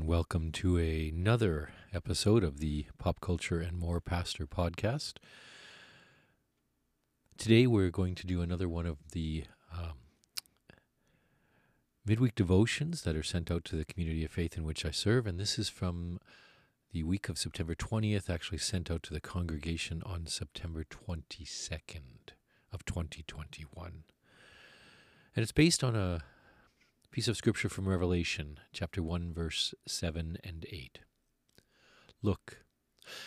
[0.00, 5.16] And welcome to another episode of the Pop Culture and More Pastor podcast.
[7.36, 9.98] Today, we're going to do another one of the um,
[12.06, 15.26] midweek devotions that are sent out to the community of faith in which I serve,
[15.26, 16.18] and this is from
[16.94, 22.30] the week of September 20th, actually sent out to the congregation on September 22nd
[22.72, 24.04] of 2021.
[25.36, 26.22] And it's based on a
[27.10, 31.00] piece of scripture from Revelation, chapter 1, verse 7 and 8.
[32.22, 32.58] Look,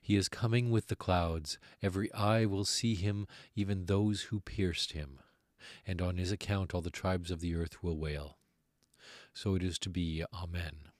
[0.00, 1.58] he is coming with the clouds.
[1.82, 5.18] Every eye will see him, even those who pierced him.
[5.84, 8.38] And on his account all the tribes of the earth will wail.
[9.32, 10.22] So it is to be.
[10.32, 10.90] Amen.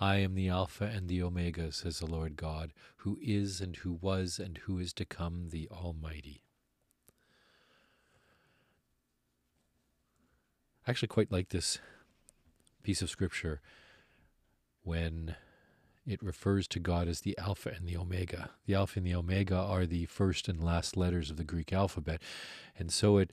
[0.00, 3.92] I am the Alpha and the Omega, says the Lord God, who is and who
[3.92, 6.42] was and who is to come, the Almighty.
[10.86, 11.78] I actually quite like this
[12.82, 13.60] piece of scripture
[14.82, 15.36] when
[16.04, 18.50] it refers to God as the Alpha and the Omega.
[18.66, 22.20] The Alpha and the Omega are the first and last letters of the Greek alphabet.
[22.76, 23.30] And so it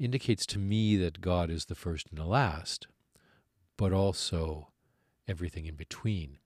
[0.00, 2.88] indicates to me that God is the first and the last,
[3.76, 4.68] but also
[5.28, 6.38] everything in between.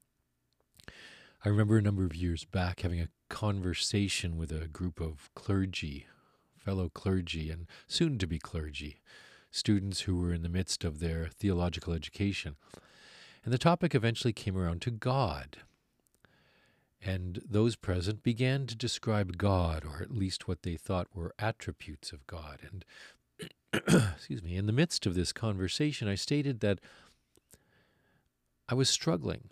[1.42, 6.06] I remember a number of years back having a conversation with a group of clergy,
[6.58, 9.00] fellow clergy, and soon to be clergy
[9.52, 12.56] students who were in the midst of their theological education.
[13.44, 15.58] And the topic eventually came around to God.
[17.04, 22.12] And those present began to describe God, or at least what they thought were attributes
[22.12, 22.60] of God.
[22.70, 22.84] And,
[24.14, 26.78] excuse me, in the midst of this conversation, I stated that
[28.68, 29.50] I was struggling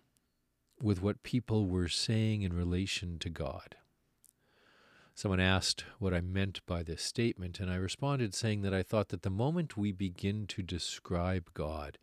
[0.81, 3.77] with what people were saying in relation to God.
[5.21, 9.11] Someone asked what I meant by this statement, and I responded saying that I thought
[9.11, 11.99] that the moment we begin to describe God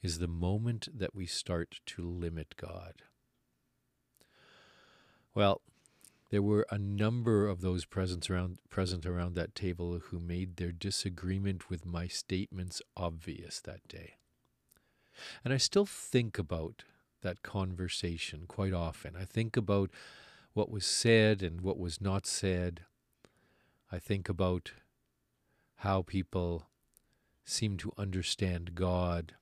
[0.00, 3.02] is the moment that we start to limit God.
[5.34, 5.60] Well,
[6.30, 10.72] there were a number of those present around, present around that table who made their
[10.72, 14.14] disagreement with my statements obvious that day.
[15.44, 16.84] And I still think about
[17.20, 19.16] that conversation quite often.
[19.16, 19.90] I think about
[20.54, 22.82] what was said and what was not said.
[23.90, 24.72] I think about
[25.76, 26.66] how people
[27.44, 29.34] seem to understand God.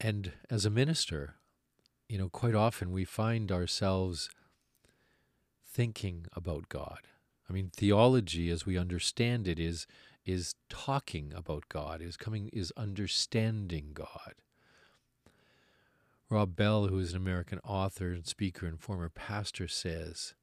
[0.00, 1.36] And as a minister,
[2.08, 4.30] you know, quite often we find ourselves
[5.66, 7.00] thinking about God.
[7.48, 9.86] I mean, theology, as we understand it, is
[10.24, 14.34] is talking about God, is coming, is understanding God.
[16.30, 20.34] Rob Bell, who is an American author and speaker and former pastor, says,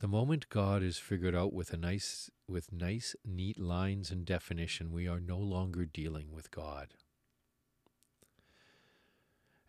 [0.00, 4.92] "The moment God is figured out with a nice with nice neat lines and definition,
[4.92, 6.94] we are no longer dealing with God."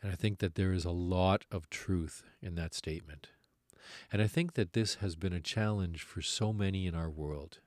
[0.02, 3.30] And I think that there is a lot of truth in that statement.
[4.12, 7.62] And I think that this has been a challenge for so many in our world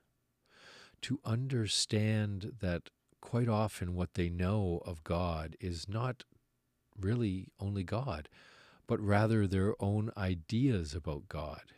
[1.01, 2.91] to understand that
[3.21, 6.25] quite often what they know of God is not
[6.99, 8.29] really only God,
[8.87, 11.73] but rather their own ideas about God.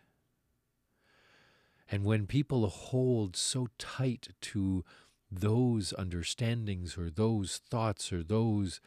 [1.91, 4.83] And when people hold so tight to
[5.31, 8.79] those understandings or those thoughts or those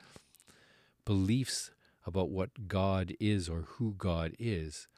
[1.04, 1.72] beliefs
[2.06, 4.88] about what God is or who God is,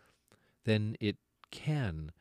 [0.65, 1.17] then it
[1.51, 2.13] can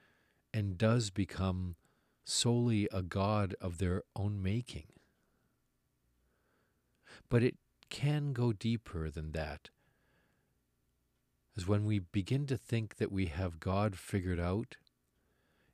[0.53, 1.75] and does become
[2.23, 4.87] solely a God of their own making.
[7.29, 7.55] But it
[7.93, 9.69] can go deeper than that.
[11.55, 14.77] As when we begin to think that we have God figured out,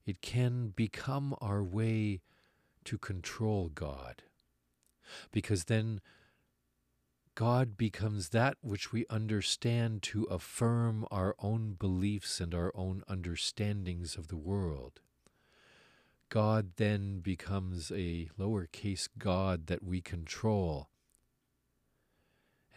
[0.06, 2.19] it can become our way
[2.84, 4.24] to control God.
[5.31, 6.01] Because then
[7.36, 14.18] God becomes that which we understand to affirm our own beliefs and our own understandings
[14.18, 15.00] of the world.
[16.27, 20.89] God then becomes a lowercase God that we control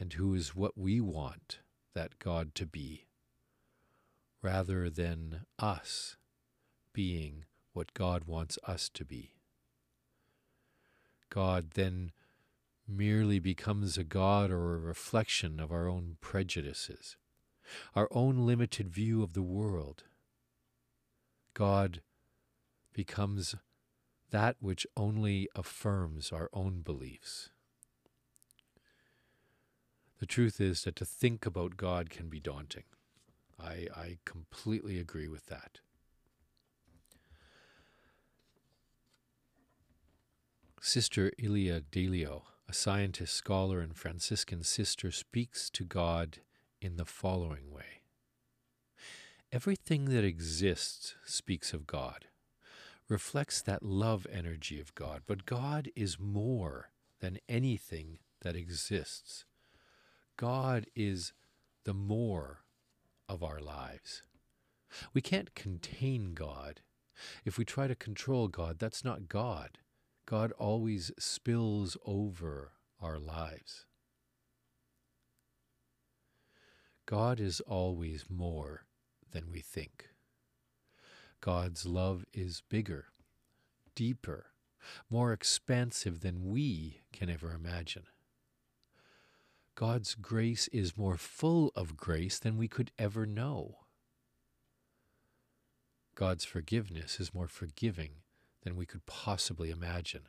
[0.03, 1.61] and who is what we want
[1.95, 3.07] that God to be,
[4.43, 6.17] rather than us
[6.93, 9.35] being what God wants us to be.
[11.31, 12.11] God then
[12.89, 17.17] merely becomes a God or a reflection of our own prejudices,
[17.95, 20.03] our own limited view of the world.
[21.55, 22.03] God
[22.93, 23.55] becomes
[24.33, 27.51] that which only affirms our own beliefs.
[30.23, 32.85] The truth is that to think about God can be daunting.
[33.59, 35.81] I, I completely agree with that.
[40.81, 46.39] Sister Ilia Delio, a a scientist, scholar, and Franciscan sister, speaks to God
[46.81, 48.03] in the following way
[49.51, 52.27] Everything that exists speaks of God,
[53.09, 59.47] reflects that love energy of God, but God is more than anything that exists.
[60.37, 61.33] God is
[61.85, 62.61] the more
[63.29, 64.23] of our lives.
[65.15, 66.81] We can't contain God.
[67.45, 69.79] If we try to control God, that's not God.
[70.27, 73.87] God always spills over our lives.
[77.07, 78.87] God is always more
[79.33, 80.09] than we think.
[81.41, 83.07] God's love is bigger,
[83.97, 84.47] deeper,
[85.11, 88.05] more expansive than we can ever imagine.
[89.75, 93.79] God's grace is more full of grace than we could ever know.
[96.15, 98.17] God's forgiveness is more forgiving
[98.63, 100.29] than we could possibly imagine.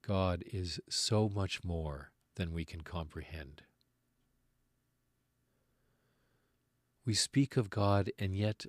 [0.00, 3.62] God is so much more than we can comprehend.
[7.04, 8.64] We speak of God, and yet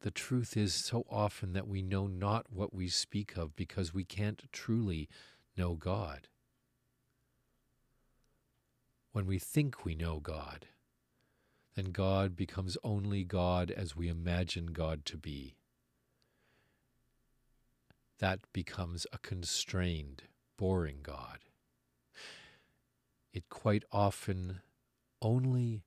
[0.00, 4.04] the truth is so often that we know not what we speak of because we
[4.04, 5.08] can't truly
[5.56, 6.28] know God.
[9.12, 10.66] When we think we know God,
[11.74, 15.56] then God becomes only God as we imagine God to be.
[18.18, 20.22] That becomes a constrained,
[20.56, 21.40] boring God.
[23.34, 24.60] It quite often
[25.20, 25.84] only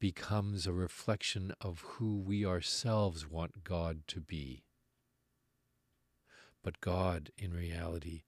[0.00, 4.64] becomes a reflection of who we ourselves want God to be.
[6.62, 8.22] But God, in reality,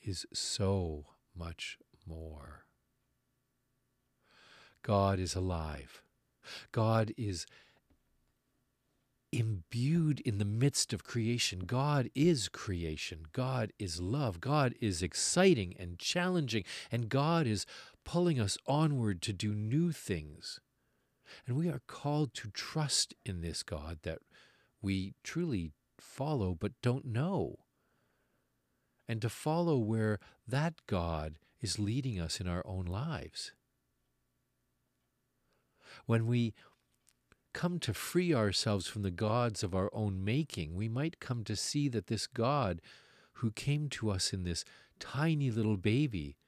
[0.00, 2.67] is so much more.
[4.82, 6.02] God is alive.
[6.72, 7.46] God is
[9.32, 11.60] imbued in the midst of creation.
[11.60, 13.26] God is creation.
[13.32, 14.40] God is love.
[14.40, 16.64] God is exciting and challenging.
[16.90, 17.66] And God is
[18.04, 20.60] pulling us onward to do new things.
[21.46, 24.20] And we are called to trust in this God that
[24.80, 27.58] we truly follow but don't know.
[29.06, 33.52] And to follow where that God is leading us in our own lives.
[36.08, 36.54] When we
[37.52, 41.54] come to free ourselves from the gods of our own making, we might come to
[41.54, 42.80] see that this God
[43.34, 44.64] who came to us in this
[44.98, 46.38] tiny little baby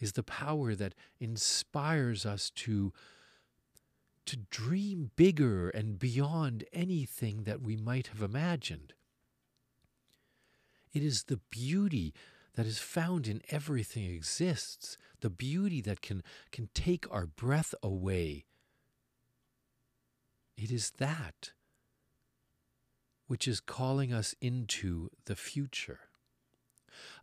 [0.00, 2.92] is the power that inspires us to
[4.26, 8.94] to dream bigger and beyond anything that we might have imagined.
[10.92, 12.14] It is the beauty
[12.60, 16.22] that is found in everything exists, the beauty that can,
[16.52, 18.44] can take our breath away.
[20.58, 21.52] It is that
[23.28, 26.00] which is calling us into the future.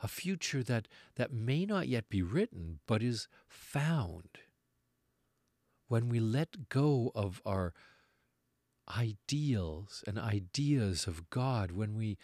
[0.02, 0.88] A future that,
[1.18, 4.40] that may not yet be written, but is found
[5.88, 7.76] when we let go of our
[8.98, 12.18] ideals and ideas of God, when we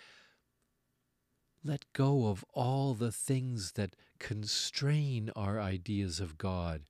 [1.64, 6.84] let go of all the things that constrain our ideas of God,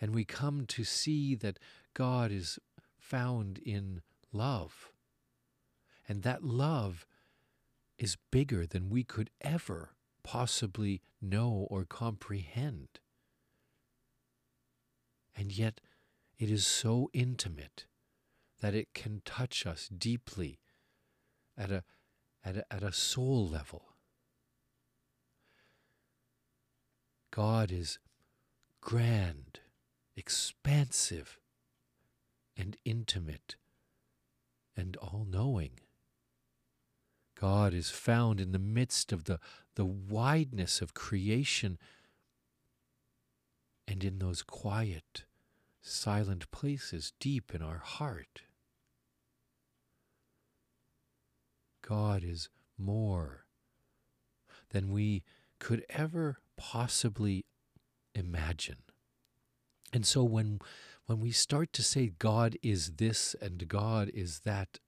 [0.00, 1.58] and we come to see that
[1.94, 2.58] God is
[2.98, 4.92] found in love,
[6.08, 7.06] and that love
[7.98, 9.90] is bigger than we could ever
[10.22, 12.88] possibly know or comprehend.
[15.36, 15.80] And yet,
[16.38, 17.86] it is so intimate
[18.60, 20.58] that it can touch us deeply
[21.56, 21.84] at a,
[22.44, 23.82] at a, at a soul level.
[27.30, 27.98] God is
[28.80, 29.60] grand,
[30.16, 31.38] expansive,
[32.56, 33.56] and intimate,
[34.76, 35.80] and all knowing.
[37.40, 39.40] God is found in the midst of the,
[39.74, 41.78] the wideness of creation
[43.88, 45.24] and in those quiet,
[45.80, 48.42] silent places deep in our heart.
[51.86, 52.48] God is
[52.78, 53.44] more
[54.70, 55.22] than we
[55.58, 57.44] could ever possibly
[58.14, 58.78] imagine.
[59.92, 60.60] And so when
[61.06, 64.78] when we start to say God is this and God is that,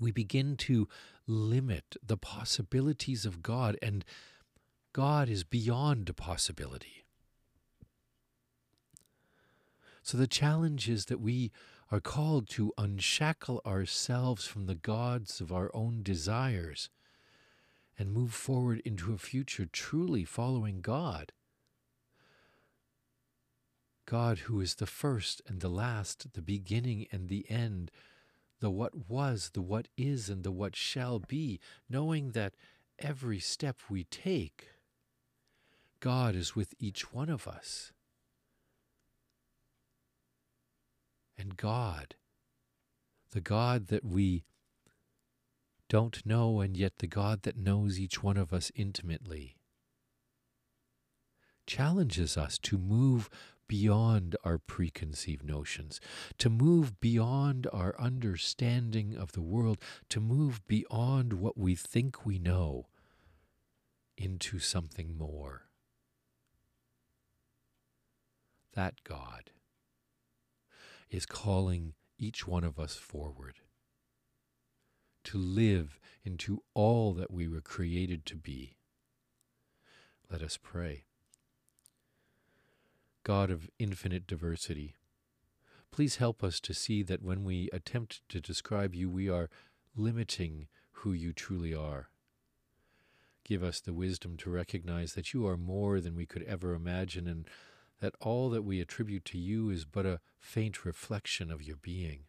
[0.00, 0.88] we begin to
[1.26, 4.04] limit the possibilities of God, and
[4.92, 7.04] God is beyond possibility.
[10.02, 11.52] So the challenge is that we
[11.92, 16.88] are called to unshackle ourselves from the gods of our own desires
[17.98, 21.32] and move forward into a future truly following God.
[24.06, 27.90] God, who is the first and the last, the beginning and the end,
[28.60, 32.54] the what was, the what is, and the what shall be, knowing that
[32.98, 34.68] every step we take,
[36.00, 37.92] God is with each one of us.
[41.42, 42.14] And God,
[43.32, 44.44] the God that we
[45.88, 49.56] don't know, and yet the God that knows each one of us intimately,
[51.66, 53.28] challenges us to move
[53.66, 56.00] beyond our preconceived notions,
[56.38, 59.78] to move beyond our understanding of the world,
[60.10, 62.86] to move beyond what we think we know
[64.16, 65.62] into something more.
[68.74, 69.50] That God
[71.12, 73.56] is calling each one of us forward
[75.24, 78.76] to live into all that we were created to be.
[80.30, 81.04] Let us pray.
[83.22, 84.96] God of infinite diversity,
[85.92, 89.50] please help us to see that when we attempt to describe you, we are
[89.94, 92.08] limiting who you truly are.
[93.44, 97.28] Give us the wisdom to recognize that you are more than we could ever imagine
[97.28, 97.46] and
[98.02, 102.24] that all that we attribute to you is but a faint reflection of your being.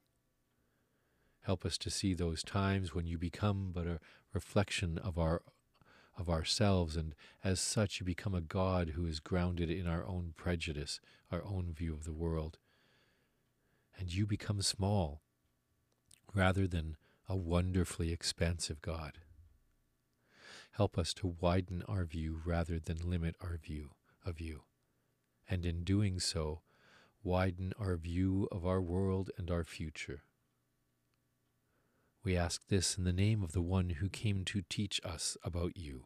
[1.42, 4.00] Help us to see those times when you become but a
[4.34, 5.42] reflection of our
[6.16, 10.34] of ourselves, and as such you become a God who is grounded in our own
[10.38, 11.00] prejudice,
[11.32, 12.60] our own view of the world.
[13.98, 15.22] And you become small
[16.36, 19.18] rather than a wonderfully expansive God.
[20.74, 23.90] Help us to widen our view rather than limit our view
[24.24, 24.62] of you,
[25.50, 26.62] and in doing so,
[27.24, 30.24] widen our view of our world and our future.
[32.24, 35.76] We ask this in the name of the one who came to teach us about
[35.76, 36.06] you,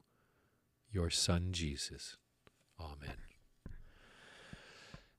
[0.91, 2.17] your Son Jesus.
[2.79, 3.17] Amen.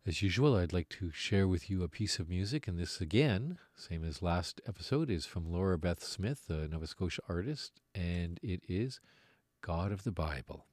[0.07, 3.59] As usual, I'd like to share with you a piece of music, and this again,
[3.77, 8.63] same as last episode, is from Laura Beth Smith, a Nova Scotia artist, and it
[8.67, 9.01] is
[9.61, 10.65] God of the Bible.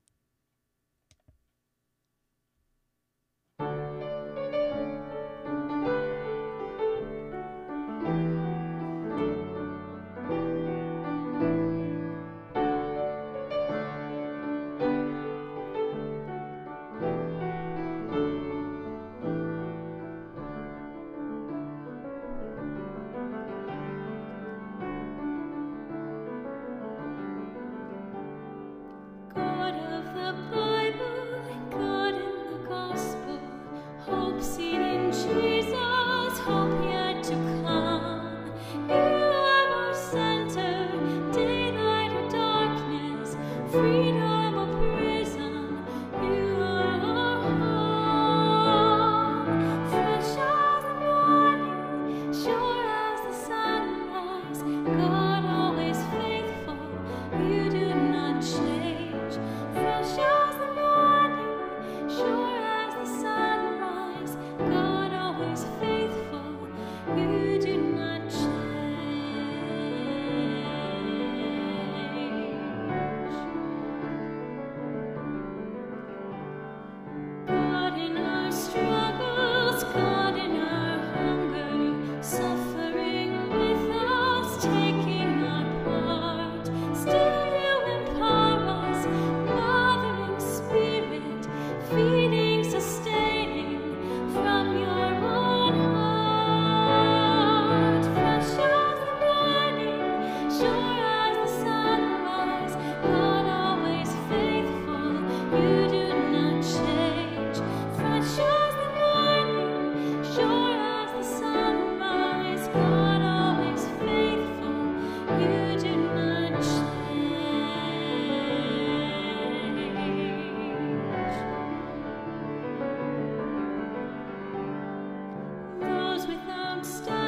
[126.75, 127.25] don't stop.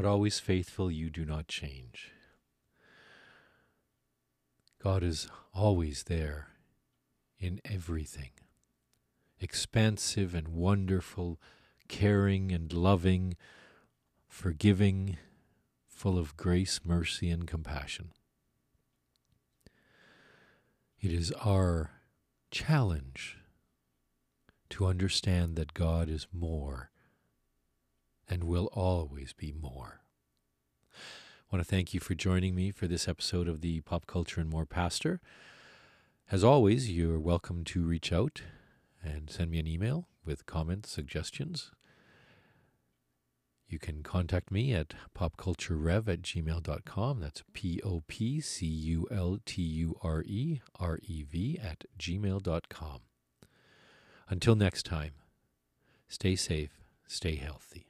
[0.00, 2.10] God always faithful, you do not change.
[4.82, 6.48] God is always there
[7.38, 8.30] in everything,
[9.38, 11.38] expansive and wonderful,
[11.86, 13.36] caring and loving,
[14.26, 15.18] forgiving,
[15.86, 18.12] full of grace, mercy, and compassion.
[20.98, 21.90] It is our
[22.50, 23.36] challenge
[24.70, 26.89] to understand that God is more
[28.30, 30.00] and will always be more.
[30.94, 34.40] I want to thank you for joining me for this episode of the Pop Culture
[34.40, 35.20] and More Pastor.
[36.30, 38.42] As always, you're welcome to reach out
[39.02, 41.72] and send me an email with comments, suggestions.
[43.66, 47.20] You can contact me at popculturerev at gmail.com.
[47.20, 51.84] That's P O P C U L T U R E R E V at
[51.98, 53.00] gmail.com.
[54.28, 55.12] Until next time,
[56.08, 57.89] stay safe, stay healthy.